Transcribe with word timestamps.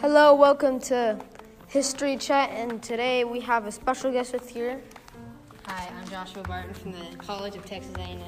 Hello, 0.00 0.34
welcome 0.34 0.78
to 0.78 1.18
History 1.68 2.18
Chat, 2.18 2.50
and 2.50 2.82
today 2.82 3.24
we 3.24 3.40
have 3.40 3.66
a 3.66 3.72
special 3.72 4.12
guest 4.12 4.34
with 4.34 4.46
here. 4.46 4.78
Hi, 5.64 5.90
I'm 5.90 6.08
Joshua 6.10 6.42
Barton 6.42 6.74
from 6.74 6.92
the 6.92 7.16
College 7.16 7.56
of 7.56 7.64
Texas 7.64 7.94
A&M. 7.96 8.20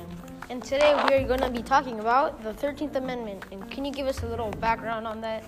And 0.49 0.65
today 0.65 0.95
we 1.07 1.15
are 1.15 1.27
going 1.27 1.41
to 1.41 1.51
be 1.51 1.63
talking 1.63 2.01
about 2.01 2.43
the 2.43 2.55
13th 2.55 2.97
Amendment. 2.97 3.45
And 3.53 3.71
can 3.71 3.85
you 3.85 3.93
give 3.93 4.07
us 4.07 4.23
a 4.23 4.27
little 4.27 4.51
background 4.53 5.07
on 5.07 5.21
that? 5.21 5.45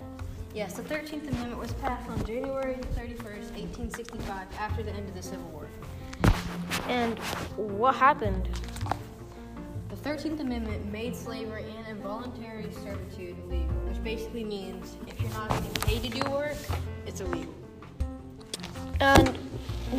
Yes, 0.54 0.74
the 0.74 0.82
13th 0.82 1.26
Amendment 1.28 1.58
was 1.58 1.72
passed 1.74 2.06
on 2.10 2.22
January 2.26 2.74
31st, 2.96 3.52
1865, 3.56 4.46
after 4.58 4.82
the 4.82 4.92
end 4.92 5.08
of 5.08 5.14
the 5.14 5.22
Civil 5.22 5.48
War. 5.48 5.68
And 6.86 7.18
what 7.56 7.94
happened? 7.94 8.46
The 9.88 10.08
13th 10.08 10.40
Amendment 10.40 10.90
made 10.90 11.14
slavery 11.14 11.64
and 11.76 11.86
involuntary 11.88 12.72
servitude 12.72 13.36
illegal, 13.44 13.74
which 13.86 14.02
basically 14.02 14.44
means 14.44 14.96
if 15.06 15.20
you're 15.20 15.30
not 15.32 15.48
getting 15.50 15.72
paid 15.82 16.02
to 16.04 16.08
it's 17.20 17.30
illegal. 17.30 17.54
And 19.00 19.38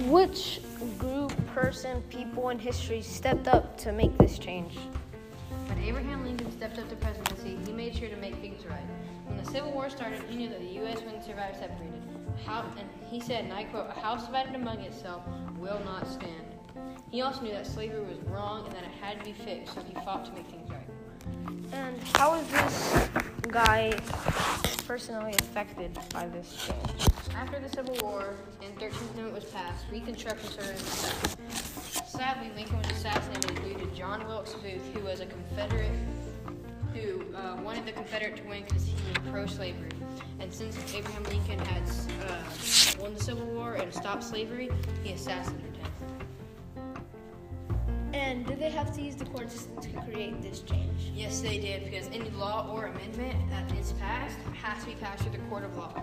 which 0.09 0.61
group, 0.97 1.33
person, 1.47 2.01
people 2.09 2.49
in 2.49 2.59
history 2.59 3.01
stepped 3.01 3.47
up 3.47 3.77
to 3.79 3.91
make 3.91 4.15
this 4.17 4.37
change? 4.39 4.77
When 5.67 5.79
Abraham 5.79 6.25
Lincoln 6.25 6.51
stepped 6.51 6.79
up 6.79 6.89
to 6.89 6.95
presidency, 6.97 7.57
he 7.65 7.73
made 7.73 7.95
sure 7.95 8.09
to 8.09 8.15
make 8.17 8.35
things 8.35 8.65
right. 8.65 8.85
When 9.25 9.37
the 9.37 9.49
Civil 9.51 9.71
War 9.71 9.89
started, 9.89 10.21
he 10.29 10.35
knew 10.35 10.49
that 10.49 10.59
the 10.59 10.73
U.S. 10.81 11.01
wouldn't 11.01 11.23
survive 11.23 11.55
separated. 11.55 12.01
How, 12.45 12.65
and 12.77 12.87
he 13.09 13.19
said, 13.19 13.45
and 13.45 13.53
I 13.53 13.65
quote, 13.65 13.89
a 13.89 13.99
house 13.99 14.25
divided 14.25 14.55
among 14.55 14.79
itself 14.81 15.23
will 15.57 15.81
not 15.83 16.07
stand. 16.07 16.45
He 17.11 17.21
also 17.21 17.41
knew 17.41 17.51
that 17.51 17.67
slavery 17.67 18.03
was 18.03 18.17
wrong 18.27 18.65
and 18.65 18.75
that 18.75 18.83
it 18.83 18.91
had 19.01 19.19
to 19.19 19.25
be 19.25 19.33
fixed, 19.33 19.75
so 19.75 19.81
he 19.81 19.93
fought 20.05 20.25
to 20.25 20.31
make 20.31 20.47
things 20.47 20.69
right. 20.69 20.87
And 21.73 22.01
how 22.15 22.35
is 22.35 22.47
this 22.47 23.09
guy 23.49 23.91
personally 24.91 25.33
affected 25.39 25.97
by 26.13 26.27
this 26.27 26.67
change? 26.67 27.07
After 27.33 27.61
the 27.61 27.69
Civil 27.69 27.95
War 28.03 28.33
and 28.61 28.77
13th 28.77 29.13
Amendment 29.13 29.35
was 29.35 29.45
passed, 29.45 29.85
Reconstruction 29.89 30.49
started. 30.49 30.79
Sadly, 32.05 32.51
Lincoln 32.57 32.77
was 32.79 32.91
assassinated 32.91 33.55
due 33.63 33.85
to 33.85 33.85
John 33.95 34.27
Wilkes 34.27 34.53
Booth, 34.55 34.81
who 34.93 34.99
was 34.99 35.21
a 35.21 35.27
Confederate 35.27 35.93
who 36.93 37.23
uh, 37.33 37.55
wanted 37.63 37.85
the 37.85 37.93
Confederate 37.93 38.35
to 38.35 38.43
win 38.43 38.65
because 38.65 38.85
he 38.85 38.93
was 39.07 39.31
pro-slavery. 39.31 39.91
And 40.41 40.53
since 40.53 40.75
Abraham 40.93 41.23
Lincoln 41.23 41.59
had 41.59 41.83
uh, 42.27 42.43
won 42.99 43.13
the 43.13 43.23
Civil 43.23 43.45
War 43.45 43.75
and 43.75 43.93
stopped 43.93 44.25
slavery, 44.25 44.69
he 45.05 45.13
assassinated. 45.13 45.70
And 48.41 48.49
did 48.49 48.59
they 48.59 48.71
have 48.71 48.91
to 48.95 49.01
use 49.03 49.13
the 49.13 49.25
court 49.25 49.51
system 49.51 49.79
to 49.81 50.01
create 50.01 50.41
this 50.41 50.61
change? 50.61 51.11
Yes, 51.13 51.41
they 51.41 51.59
did, 51.59 51.83
because 51.83 52.07
any 52.07 52.31
law 52.31 52.71
or 52.73 52.87
amendment 52.87 53.37
that 53.51 53.71
is 53.77 53.91
passed 53.93 54.35
has 54.55 54.83
to 54.83 54.89
be 54.89 54.95
passed 54.95 55.21
through 55.21 55.33
the 55.33 55.45
court 55.47 55.63
of 55.63 55.77
law 55.77 55.93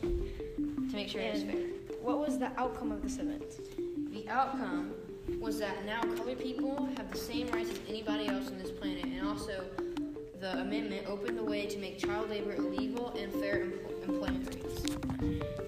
to 0.00 0.92
make 0.92 1.08
sure 1.08 1.20
it's 1.20 1.42
fair. 1.42 1.66
What 2.00 2.20
was 2.20 2.38
the 2.38 2.52
outcome 2.60 2.92
of 2.92 3.02
this 3.02 3.18
event? 3.18 3.58
The 4.12 4.28
outcome 4.28 4.92
was 5.40 5.58
that 5.58 5.84
now 5.84 6.02
colored 6.02 6.38
people 6.38 6.88
have 6.96 7.10
the 7.10 7.18
same 7.18 7.48
rights 7.48 7.70
as 7.70 7.80
anybody 7.88 8.28
else 8.28 8.46
on 8.46 8.58
this 8.58 8.70
planet, 8.70 9.06
and 9.06 9.26
also 9.26 9.64
the 10.38 10.52
amendment 10.60 11.08
opened 11.08 11.36
the 11.36 11.44
way 11.44 11.66
to 11.66 11.78
make 11.78 11.98
child 11.98 12.30
labor 12.30 12.54
illegal 12.54 13.12
and 13.18 13.32
fair 13.32 13.62
em- 13.62 13.72
employment 14.06 14.54
rates. 14.54 14.84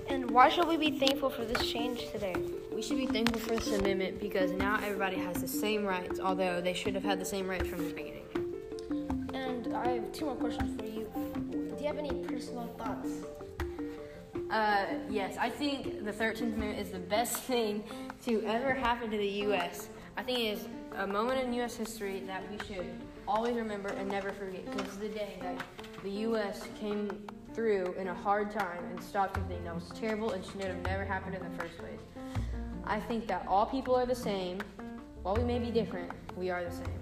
And 0.07 0.31
why 0.31 0.51
should 0.51 0.69
we 0.69 0.77
be 0.77 1.01
thankful 1.01 1.31
for 1.31 1.45
this 1.45 1.69
change 1.69 2.13
today? 2.13 2.37
We 2.77 2.83
should 2.83 2.99
be 2.99 3.07
thankful 3.07 3.41
for 3.41 3.57
this 3.57 3.73
amendment 3.73 4.21
because 4.21 4.51
now 4.53 4.79
everybody 4.85 5.17
has 5.17 5.41
the 5.41 5.49
same 5.49 5.87
rights, 5.87 6.21
although 6.21 6.61
they 6.61 6.75
should 6.75 6.95
have 6.95 7.05
had 7.05 7.19
the 7.19 7.25
same 7.25 7.49
rights 7.49 7.67
from 7.67 7.89
the 7.89 7.95
beginning. 7.95 8.27
And 9.33 9.75
I 9.75 9.93
have 9.93 10.13
two 10.13 10.27
more 10.27 10.35
questions 10.35 10.79
for 10.79 10.85
you. 10.85 11.11
Do 11.15 11.75
you 11.81 11.87
have 11.87 11.97
any 11.97 12.13
personal 12.25 12.67
thoughts? 12.77 13.09
Uh, 14.51 14.85
yes, 15.09 15.39
I 15.41 15.49
think 15.49 16.05
the 16.05 16.13
13th 16.13 16.55
Amendment 16.55 16.79
is 16.79 16.91
the 16.91 16.99
best 16.99 17.39
thing 17.45 17.83
to 18.27 18.45
ever 18.45 18.75
happen 18.75 19.11
to 19.11 19.17
the 19.17 19.27
U.S. 19.47 19.89
I 20.19 20.23
think 20.23 20.41
it 20.41 20.59
is 20.59 20.69
a 20.99 21.07
moment 21.07 21.43
in 21.43 21.55
U.S. 21.55 21.77
history 21.77 22.25
that 22.27 22.43
we 22.51 22.59
should 22.67 22.91
always 23.27 23.57
remember 23.57 23.89
and 23.89 24.07
never 24.07 24.33
forget 24.33 24.67
because 24.67 24.83
it's 24.83 24.97
the 24.97 25.09
day 25.09 25.39
that 25.41 25.63
the 26.03 26.11
U.S. 26.11 26.69
came 26.79 27.11
through 27.55 27.95
in 27.99 28.09
a 28.09 28.15
hard 28.15 28.51
time 28.51 28.85
and 28.91 29.03
stopped 29.03 29.37
something 29.37 29.65
that 29.65 29.75
was 29.75 29.91
terrible 29.99 30.33
and 30.33 30.45
should 30.45 30.61
have 30.61 30.83
never 30.83 31.07
happened 31.07 31.35
in 31.35 31.43
the 31.43 31.59
first 31.59 31.79
place. 31.79 32.01
I 32.87 33.01
think 33.01 33.27
that 33.27 33.45
all 33.49 33.67
people 33.67 33.97
are 33.97 34.07
the 34.07 34.15
same. 34.15 34.61
While 35.23 35.35
we 35.35 35.43
may 35.43 35.59
be 35.59 35.73
different, 35.73 36.13
we 36.37 36.51
are 36.51 36.63
the 36.63 36.71
same. 36.71 37.01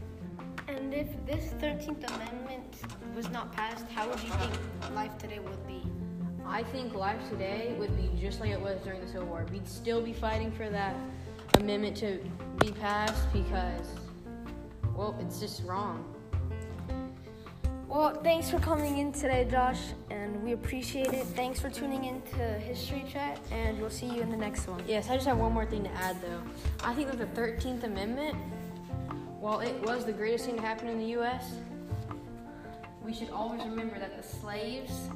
And 0.67 0.95
if 0.95 1.09
this 1.27 1.53
13th 1.61 2.09
Amendment 2.15 2.77
was 3.15 3.29
not 3.29 3.53
passed, 3.53 3.87
how 3.89 4.09
would 4.09 4.19
you 4.21 4.31
think 4.31 4.55
life 4.95 5.17
today 5.19 5.41
would 5.41 5.67
be? 5.67 5.83
I 6.47 6.63
think 6.63 6.95
life 6.95 7.21
today 7.29 7.75
would 7.79 7.95
be 7.97 8.19
just 8.19 8.41
like 8.41 8.51
it 8.51 8.61
was 8.61 8.81
during 8.81 9.03
the 9.03 9.07
Civil 9.07 9.27
War. 9.27 9.45
We'd 9.53 9.69
still 9.69 10.01
be 10.01 10.15
fighting 10.15 10.51
for 10.53 10.71
that 10.71 10.97
amendment 11.59 11.99
to 11.99 12.19
be 12.59 12.73
passed 12.73 13.31
because, 13.33 13.87
well, 14.95 15.15
it's 15.21 15.39
just 15.39 15.65
wrong. 15.65 16.14
Well, 17.95 18.13
thanks 18.25 18.51
for 18.51 18.59
coming 18.59 18.99
in 18.99 19.13
today, 19.13 19.47
Josh, 19.49 19.79
and 20.11 20.43
we 20.43 20.51
appreciate 20.51 21.13
it. 21.13 21.25
Thanks 21.27 21.61
for 21.61 21.71
tuning 21.71 22.07
in 22.07 22.21
to 22.23 22.39
History 22.59 23.05
Chat, 23.09 23.39
and 23.53 23.81
we'll 23.81 23.89
see 23.89 24.07
you 24.07 24.21
in 24.21 24.31
the 24.31 24.37
next 24.37 24.67
one. 24.67 24.83
Yes, 24.89 25.09
I 25.11 25.15
just 25.15 25.29
have 25.29 25.39
one 25.39 25.53
more 25.53 25.65
thing 25.65 25.85
to 25.85 25.91
add 25.93 26.21
though. 26.21 26.43
I 26.83 26.93
think 26.93 27.09
that 27.13 27.19
the 27.19 27.41
13th 27.41 27.85
Amendment, 27.85 28.37
while 29.39 29.61
it 29.61 29.81
was 29.83 30.05
the 30.05 30.13
greatest 30.13 30.47
thing 30.47 30.57
to 30.57 30.61
happen 30.61 30.89
in 30.89 30.99
the 30.99 31.07
U.S., 31.19 31.53
we 33.05 33.15
should 33.15 33.31
always 33.31 33.63
remember 33.63 33.97
that 34.01 34.21
the 34.21 34.29
slaves 34.29 35.09